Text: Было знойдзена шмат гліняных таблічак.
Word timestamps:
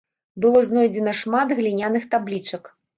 Было 0.45 0.63
знойдзена 0.69 1.15
шмат 1.21 1.57
гліняных 1.63 2.13
таблічак. 2.15 2.63